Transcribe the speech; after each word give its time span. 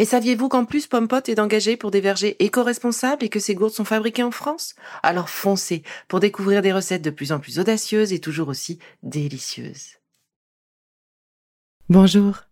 Et 0.00 0.04
saviez-vous 0.04 0.48
qu'en 0.48 0.64
plus 0.64 0.86
Pompot 0.86 1.22
est 1.26 1.40
engagé 1.40 1.76
pour 1.76 1.90
des 1.90 2.00
vergers 2.00 2.36
éco-responsables 2.42 3.24
et 3.24 3.28
que 3.28 3.40
ces 3.40 3.56
gourdes 3.56 3.72
sont 3.72 3.84
fabriquées 3.84 4.22
en 4.22 4.30
France? 4.30 4.76
Alors 5.02 5.28
foncez 5.28 5.82
pour 6.06 6.20
découvrir 6.20 6.62
des 6.62 6.72
recettes 6.72 7.02
de 7.02 7.10
plus 7.10 7.32
en 7.32 7.40
plus 7.40 7.58
audacieuses 7.58 8.12
et 8.12 8.20
toujours 8.20 8.48
aussi 8.48 8.78
délicieuses. 9.02 9.96
Bonjour. 11.88 12.42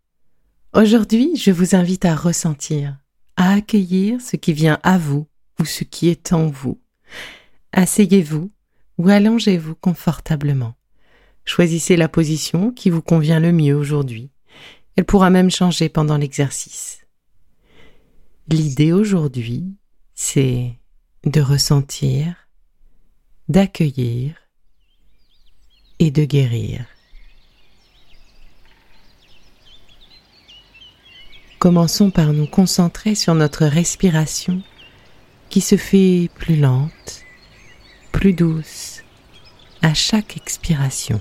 Aujourd'hui, 0.73 1.37
je 1.37 1.53
vous 1.53 1.77
invite 1.77 2.05
à 2.05 2.17
ressentir, 2.17 2.97
à 3.37 3.53
accueillir 3.53 4.21
ce 4.21 4.37
qui 4.37 4.53
vient 4.53 4.81
à 4.83 4.99
vous 4.99 5.29
ou 5.61 5.65
ce 5.65 5.85
qui 5.85 6.09
est 6.09 6.33
en 6.33 6.49
vous. 6.49 6.81
Asseyez-vous 7.73 8.51
ou 8.99 9.09
allongez-vous 9.09 9.77
confortablement. 9.77 10.75
Choisissez 11.45 11.97
la 11.97 12.09
position 12.09 12.73
qui 12.73 12.91
vous 12.91 13.03
convient 13.03 13.39
le 13.39 13.53
mieux 13.53 13.77
aujourd'hui. 13.77 14.31
Elle 14.97 15.05
pourra 15.05 15.31
même 15.31 15.51
changer 15.51 15.89
pendant 15.89 16.17
l'exercice. 16.17 17.06
L'idée 18.49 18.93
aujourd'hui, 18.93 19.75
c'est 20.15 20.79
de 21.25 21.41
ressentir, 21.41 22.49
d'accueillir 23.49 24.37
et 25.99 26.13
de 26.13 26.25
guérir. 26.25 26.87
Commençons 31.59 32.13
par 32.13 32.33
nous 32.33 32.47
concentrer 32.47 33.17
sur 33.17 33.35
notre 33.35 33.67
respiration 33.67 34.63
qui 35.51 35.61
se 35.61 35.77
fait 35.77 36.31
plus 36.37 36.57
lente, 36.57 37.23
plus 38.13 38.33
douce 38.33 39.03
à 39.83 39.93
chaque 39.93 40.37
expiration. 40.37 41.21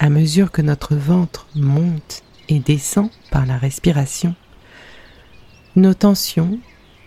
À 0.00 0.08
mesure 0.08 0.50
que 0.50 0.62
notre 0.62 0.96
ventre 0.96 1.46
monte 1.54 2.22
et 2.48 2.58
descend 2.58 3.10
par 3.30 3.44
la 3.44 3.58
respiration, 3.58 4.34
nos 5.76 5.92
tensions, 5.92 6.58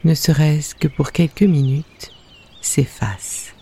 ne 0.03 0.13
serait-ce 0.13 0.75
que 0.75 0.87
pour 0.87 1.11
quelques 1.11 1.41
minutes, 1.41 2.11
s'effacent. 2.61 3.55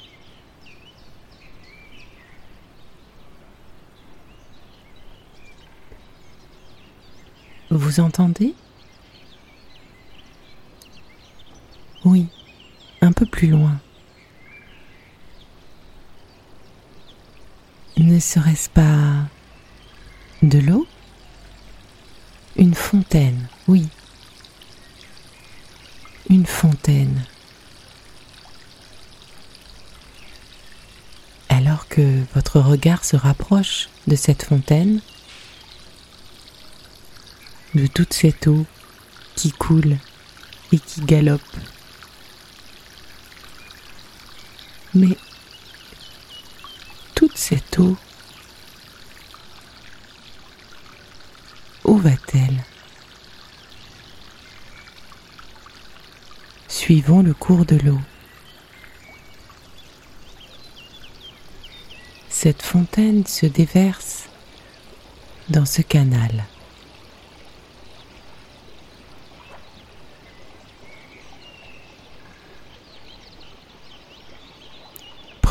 Vous 7.69 8.02
entendez? 8.02 8.53
Oui, 12.03 12.28
un 13.00 13.13
peu 13.13 13.25
plus 13.25 13.48
loin. 13.48 13.80
Ne 18.01 18.19
serait-ce 18.19 18.67
pas 18.67 19.28
de 20.41 20.57
l'eau? 20.57 20.88
Une 22.56 22.73
fontaine, 22.73 23.47
oui. 23.67 23.88
Une 26.28 26.47
fontaine. 26.47 27.23
Alors 31.50 31.88
que 31.89 32.23
votre 32.34 32.59
regard 32.59 33.06
se 33.06 33.16
rapproche 33.16 33.88
de 34.07 34.16
cette 34.16 34.45
fontaine, 34.45 35.00
de 37.75 37.85
toute 37.85 38.13
cette 38.13 38.47
eau 38.47 38.66
qui 39.35 39.51
coule 39.51 39.97
et 40.72 40.79
qui 40.79 41.01
galope. 41.01 41.41
Mais 44.95 45.16
cette 47.34 47.80
eau, 47.80 47.97
où 51.86 51.97
va-t-elle? 51.97 52.64
Suivons 56.68 57.22
le 57.22 57.34
cours 57.34 57.66
de 57.66 57.78
l'eau. 57.78 58.00
Cette 62.30 62.62
fontaine 62.62 63.25
se 63.25 63.46
déverse 63.46 64.30
dans 65.50 65.66
ce 65.66 65.81
canal. 65.81 66.46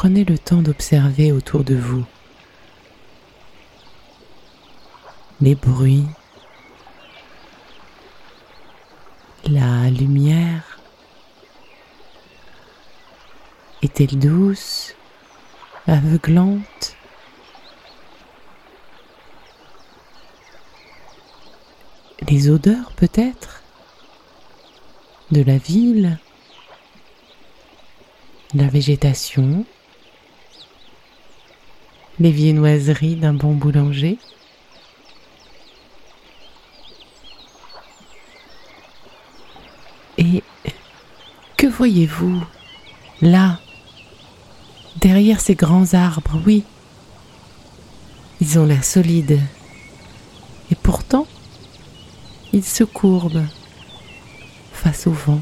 Prenez 0.00 0.24
le 0.24 0.38
temps 0.38 0.62
d'observer 0.62 1.30
autour 1.30 1.62
de 1.62 1.74
vous 1.74 2.06
les 5.42 5.54
bruits, 5.54 6.06
la 9.44 9.90
lumière. 9.90 10.80
Est-elle 13.82 14.18
douce, 14.18 14.96
aveuglante 15.86 16.96
Les 22.26 22.48
odeurs 22.48 22.92
peut-être 22.92 23.62
de 25.30 25.42
la 25.42 25.58
ville, 25.58 26.18
la 28.54 28.68
végétation? 28.68 29.66
Les 32.20 32.30
viennoiseries 32.30 33.16
d'un 33.16 33.32
bon 33.32 33.54
boulanger. 33.54 34.18
Et 40.18 40.42
que 41.56 41.66
voyez-vous 41.66 42.44
là, 43.22 43.58
derrière 45.00 45.40
ces 45.40 45.54
grands 45.54 45.94
arbres, 45.94 46.38
oui 46.44 46.62
Ils 48.42 48.58
ont 48.58 48.66
l'air 48.66 48.84
solides. 48.84 49.40
Et 50.70 50.74
pourtant, 50.74 51.26
ils 52.52 52.64
se 52.64 52.84
courbent 52.84 53.46
face 54.72 55.06
au 55.06 55.12
vent. 55.12 55.40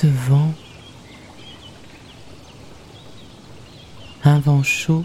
ce 0.00 0.06
vent, 0.06 0.54
un 4.24 4.38
vent 4.40 4.62
chaud, 4.62 5.04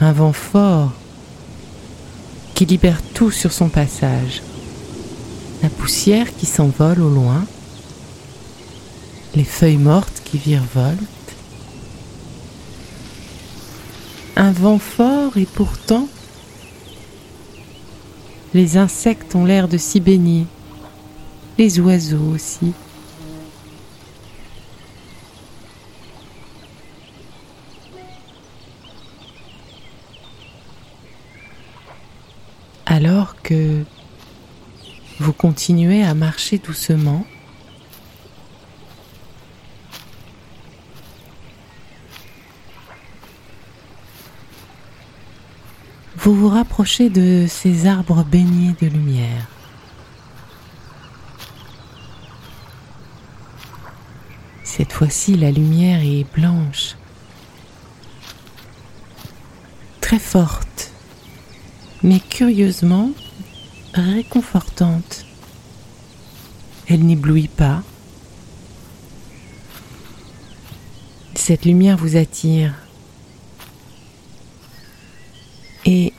un 0.00 0.12
vent 0.12 0.32
fort 0.32 0.92
qui 2.54 2.66
libère 2.66 3.00
tout 3.14 3.30
sur 3.30 3.52
son 3.52 3.68
passage, 3.68 4.42
la 5.62 5.70
poussière 5.70 6.34
qui 6.36 6.46
s'envole 6.46 7.00
au 7.00 7.08
loin, 7.08 7.44
les 9.34 9.44
feuilles 9.44 9.78
mortes 9.78 10.22
qui 10.24 10.38
virevoltent, 10.38 10.98
un 14.36 14.52
vent 14.52 14.78
fort 14.78 15.36
et 15.36 15.46
pourtant 15.46 16.08
les 18.52 18.76
insectes 18.76 19.34
ont 19.34 19.44
l'air 19.44 19.68
de 19.68 19.78
s'y 19.78 20.00
baigner, 20.00 20.46
les 21.56 21.78
oiseaux 21.78 22.32
aussi. 22.34 22.72
Alors 32.86 33.36
vous 35.18 35.32
continuez 35.32 36.02
à 36.02 36.14
marcher 36.14 36.58
doucement, 36.58 37.26
vous 46.16 46.34
vous 46.34 46.48
rapprochez 46.48 47.10
de 47.10 47.46
ces 47.48 47.86
arbres 47.86 48.24
baignés 48.24 48.74
de 48.80 48.86
lumière. 48.86 49.46
Cette 54.64 54.92
fois-ci, 54.92 55.36
la 55.36 55.50
lumière 55.50 56.00
est 56.02 56.24
blanche, 56.32 56.94
très 60.00 60.18
forte, 60.18 60.92
mais 62.02 62.20
curieusement 62.20 63.10
réconfortante. 63.94 65.24
Elle 66.88 67.04
n'éblouit 67.06 67.48
pas. 67.48 67.82
Cette 71.34 71.64
lumière 71.64 71.96
vous 71.96 72.16
attire. 72.16 72.74
Et 75.84 76.12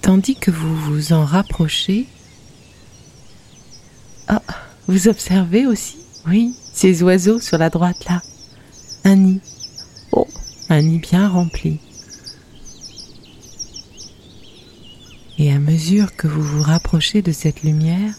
tandis 0.00 0.36
que 0.36 0.50
vous 0.50 0.76
vous 0.76 1.12
en 1.12 1.24
rapprochez, 1.24 2.06
ah, 4.28 4.42
vous 4.88 5.08
observez 5.08 5.66
aussi, 5.66 5.98
oui, 6.26 6.54
ces 6.72 7.02
oiseaux 7.02 7.40
sur 7.40 7.58
la 7.58 7.70
droite 7.70 8.04
là. 8.08 8.22
Un 9.04 9.16
nid. 9.16 9.40
Oh, 10.12 10.26
un 10.70 10.82
nid 10.82 10.98
bien 10.98 11.28
rempli. 11.28 11.78
Et 15.44 15.52
à 15.52 15.58
mesure 15.58 16.16
que 16.16 16.26
vous 16.26 16.40
vous 16.42 16.62
rapprochez 16.62 17.20
de 17.20 17.30
cette 17.30 17.64
lumière, 17.64 18.14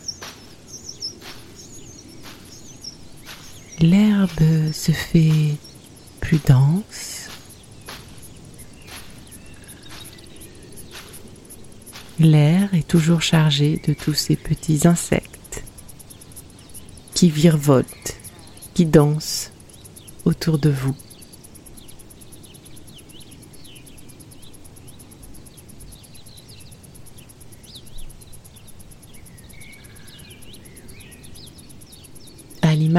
l'herbe 3.80 4.72
se 4.72 4.92
fait 4.92 5.56
plus 6.22 6.40
dense, 6.48 7.30
L'air 12.20 12.72
est 12.76 12.88
toujours 12.88 13.24
chargé 13.24 13.82
de 13.88 13.96
tous 13.96 14.14
ces 14.14 14.36
petits 14.36 14.88
insectes 14.88 15.64
qui 17.16 17.32
virevoltent, 17.32 18.18
qui 18.76 18.86
dansent 18.86 19.52
autour 20.26 20.60
de 20.60 20.70
vous. 20.70 20.96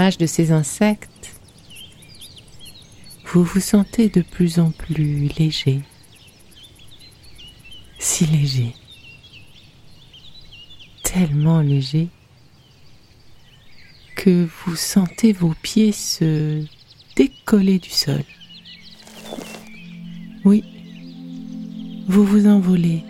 De 0.06 0.26
ces 0.26 0.52
insectes, 0.52 1.34
vous 3.24 3.42
vous 3.42 3.58
sentez 3.58 4.08
de 4.08 4.22
plus 4.22 4.60
en 4.60 4.70
plus 4.70 5.26
léger, 5.36 5.80
si 7.98 8.24
léger 8.26 8.72
tellement 11.02 11.60
léger 11.60 12.06
que 14.14 14.46
vous 14.46 14.76
sentez 14.76 15.32
vos 15.32 15.54
pieds 15.60 15.90
se 15.90 16.64
décoller 17.16 17.80
du 17.80 17.90
sol. 17.90 18.22
Oui, 20.44 20.62
vous 22.06 22.24
vous 22.24 22.46
envolez 22.46 23.02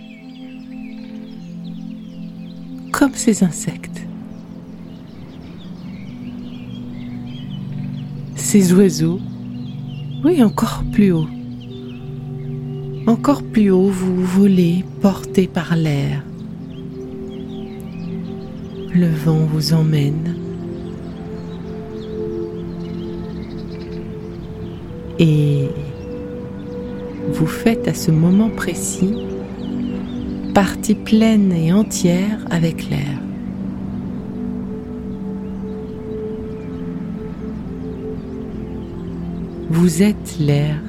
comme 2.90 3.14
ces 3.14 3.44
insectes. 3.44 3.95
Ces 8.48 8.72
oiseaux, 8.72 9.19
oui, 10.25 10.40
encore 10.40 10.84
plus 10.93 11.10
haut. 11.10 11.26
Encore 13.08 13.43
plus 13.43 13.72
haut, 13.72 13.88
vous 13.88 14.25
volez 14.25 14.84
porté 15.00 15.48
par 15.48 15.75
l'air 15.75 16.22
le 18.94 19.08
vent 19.08 19.40
vous 19.52 19.75
emmène. 19.75 20.37
Et 25.19 25.69
vous 27.32 27.46
faites 27.46 27.88
à 27.88 27.94
ce 27.94 28.12
moment 28.12 28.50
précis 28.50 29.12
partie 30.54 30.94
pleine 30.94 31.50
et 31.50 31.72
entière 31.72 32.46
avec 32.48 32.88
l'air. 32.90 33.25
Vous 39.78 40.02
êtes 40.02 40.38
l'air. 40.40 40.81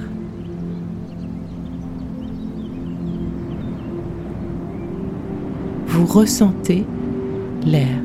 Vous 5.87 6.05
ressentez 6.05 6.85
l'air. 7.65 7.99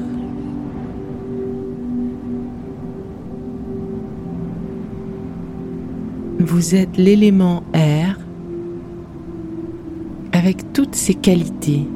Vous 6.40 6.75
êtes 6.75 6.96
l'élément 6.96 7.62
air 7.75 8.19
avec 10.32 10.73
toutes 10.73 10.96
ses 10.96 11.14
qualités. 11.14 11.87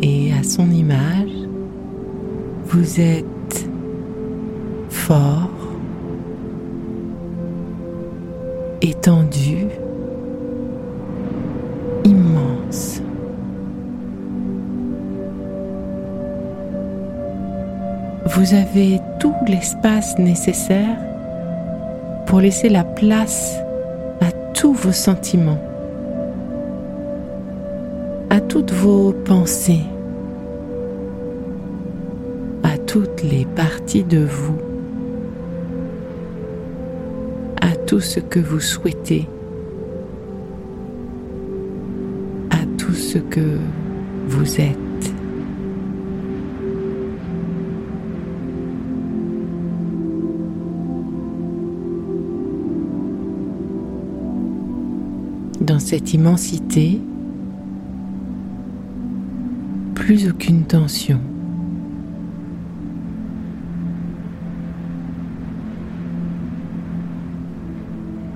Et 0.00 0.32
à 0.32 0.42
son 0.42 0.70
image, 0.70 1.28
vous 2.68 3.00
êtes 3.00 3.33
fort, 5.06 5.50
étendu, 8.80 9.66
immense. 12.04 13.02
vous 18.26 18.54
avez 18.54 19.00
tout 19.20 19.34
l'espace 19.46 20.18
nécessaire 20.18 20.96
pour 22.26 22.40
laisser 22.40 22.70
la 22.70 22.82
place 22.82 23.58
à 24.22 24.32
tous 24.54 24.72
vos 24.72 24.92
sentiments, 24.92 25.62
à 28.30 28.40
toutes 28.40 28.72
vos 28.72 29.12
pensées, 29.12 29.84
à 32.62 32.78
toutes 32.78 33.22
les 33.22 33.44
parties 33.44 34.04
de 34.04 34.24
vous, 34.24 34.73
tout 37.94 38.00
ce 38.00 38.18
que 38.18 38.40
vous 38.40 38.58
souhaitez, 38.58 39.28
à 42.50 42.56
tout 42.76 42.92
ce 42.92 43.18
que 43.18 43.58
vous 44.26 44.60
êtes. 44.60 44.74
dans 55.60 55.78
cette 55.78 56.12
immensité, 56.12 57.00
plus 59.94 60.28
aucune 60.28 60.64
tension. 60.64 61.20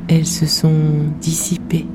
Elles 0.09 0.27
se 0.27 0.47
sont 0.47 0.73
dissipées. 1.21 1.87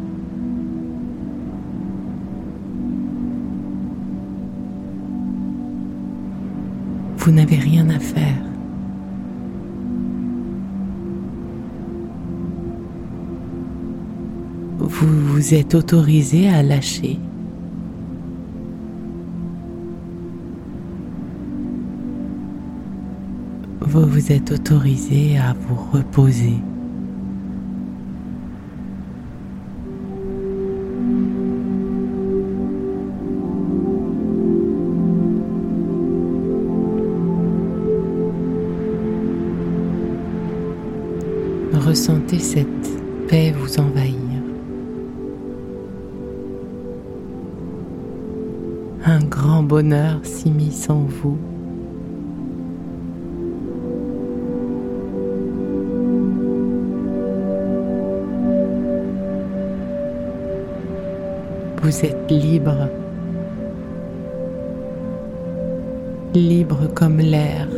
Vous 7.18 7.32
n'avez 7.32 7.56
rien 7.56 7.90
à 7.90 8.00
faire. 8.00 8.44
vous 15.04 15.34
vous 15.34 15.54
êtes 15.54 15.76
autorisé 15.76 16.50
à 16.50 16.64
lâcher. 16.64 17.20
Vous 23.82 24.06
vous 24.06 24.32
êtes 24.32 24.52
autorisé 24.52 25.38
à 25.38 25.54
vous 25.54 25.76
reposer 25.92 26.56
ressentez 42.04 42.40
cette 42.40 42.68
paix 43.30 43.54
vous 43.58 43.80
envahir. 43.80 44.18
Un 49.06 49.24
grand 49.24 49.64
bonheur 49.64 50.20
s'immisce 50.24 50.90
en 50.90 51.06
vous. 51.06 51.38
Vous 61.82 62.06
êtes 62.06 62.30
libre, 62.30 62.90
libre 66.34 66.90
comme 66.94 67.20
l'air, 67.20 67.70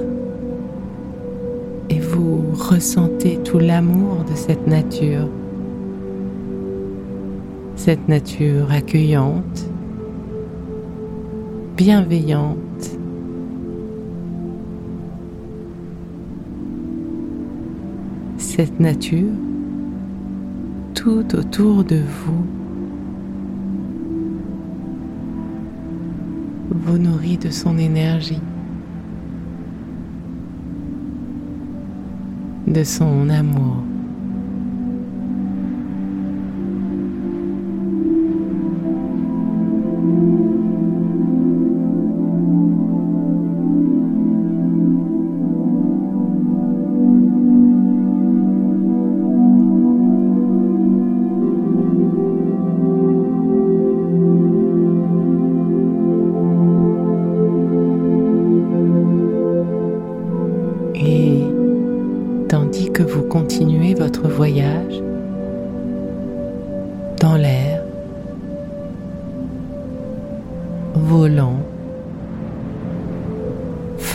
ressentez 2.56 3.40
tout 3.44 3.60
l'amour 3.60 4.24
de 4.30 4.36
cette 4.36 4.68
nature, 4.68 5.28
cette 7.76 8.08
nature 8.08 8.72
accueillante, 8.72 9.70
bienveillante. 11.78 12.58
Cette 18.38 18.80
nature 18.80 19.34
tout 20.94 21.36
autour 21.36 21.84
de 21.84 21.98
vous 21.98 22.46
vous 26.70 26.98
nourrit 26.98 27.38
de 27.38 27.50
son 27.50 27.78
énergie, 27.78 28.42
de 32.76 32.84
son 32.84 33.30
amour. 33.30 33.95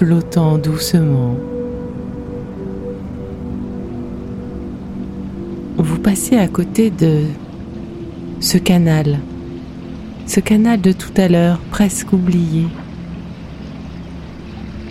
Flottant 0.01 0.57
doucement. 0.57 1.37
Vous 5.77 5.99
passez 5.99 6.39
à 6.39 6.49
côté 6.49 6.91
de 6.91 7.25
ce 8.41 8.57
canal, 8.57 9.19
ce 10.27 10.41
canal 10.41 10.81
de 10.81 10.93
tout 10.93 11.13
à 11.19 11.29
l'heure 11.29 11.59
presque 11.71 12.15
oublié. 12.15 12.67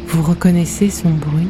Vous 0.10 0.22
reconnaissez 0.22 0.92
son 0.92 1.10
bruit 1.10 1.50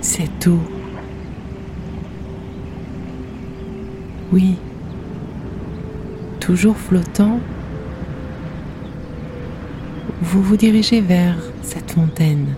c'est 0.00 0.40
tout. 0.40 0.62
Oui, 4.32 4.56
toujours 6.44 6.76
flottant, 6.76 7.40
vous 10.20 10.42
vous 10.42 10.58
dirigez 10.58 11.00
vers 11.00 11.36
cette 11.62 11.92
fontaine. 11.92 12.54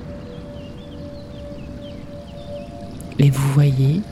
Et 3.20 3.30
vous 3.30 3.52
voyez 3.52 4.02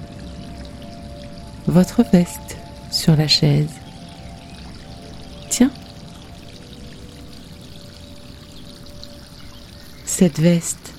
votre 1.67 2.05
veste 2.05 2.57
sur 2.93 3.17
la 3.17 3.27
chaise. 3.27 3.73
Tiens, 5.51 5.73
cette 10.05 10.39
veste 10.39 10.95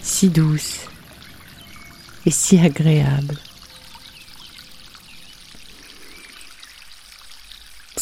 si 0.00 0.28
douce 0.28 0.86
et 2.24 2.30
si 2.30 2.56
agréable. 2.60 3.36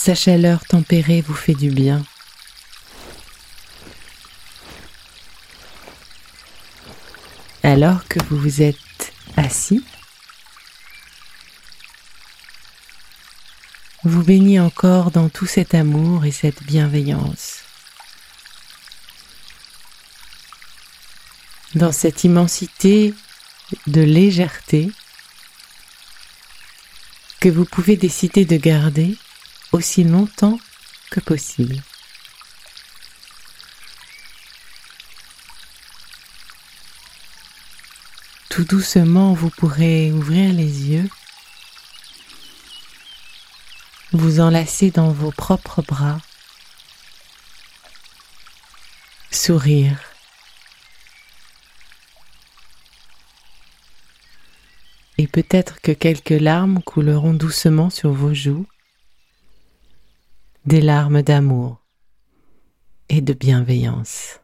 Sa 0.05 0.15
chaleur 0.15 0.63
tempérée 0.67 1.23
vous 1.23 1.33
fait 1.33 1.55
du 1.55 1.71
bien. 1.71 2.05
Alors 7.63 8.07
que 8.07 8.23
vous 8.25 8.37
vous 8.37 8.61
êtes 8.61 9.15
assis, 9.39 9.83
vous 14.03 14.23
baignez 14.23 14.61
encore 14.61 15.11
dans 15.11 15.31
tout 15.31 15.47
cet 15.47 15.73
amour 15.73 16.27
et 16.27 16.33
cette 16.33 16.63
bienveillance. 16.65 17.63
dans 21.75 21.93
cette 21.93 22.25
immensité 22.25 23.15
de 23.87 24.03
légèreté 24.03 24.93
que 27.41 27.49
vous 27.49 27.65
pouvez 27.65 27.97
décider 27.97 28.45
de 28.45 28.57
garder 28.59 29.17
aussi 29.75 30.05
longtemps 30.05 30.61
que 31.11 31.19
possible. 31.19 31.83
Tout 38.49 38.63
doucement, 38.63 39.35
vous 39.35 39.51
pourrez 39.51 40.13
ouvrir 40.13 40.53
les 40.53 40.91
yeux, 40.91 41.11
vous 44.13 44.39
enlacer 44.39 44.93
dans 44.93 45.11
vos 45.11 45.33
propres 45.33 45.83
bras, 45.83 46.21
sourire 49.33 49.99
et 55.19 55.27
peut-être 55.27 55.81
que 55.81 55.91
quelques 55.91 56.31
larmes 56.31 56.81
couleront 56.81 57.35
doucement 57.35 57.91
sur 57.91 58.13
vos 58.13 58.35
joues, 58.35 58.67
des 60.67 60.81
larmes 60.81 61.23
d'amour 61.23 61.83
et 63.09 63.21
de 63.21 63.35
bienveillance. 63.35 64.44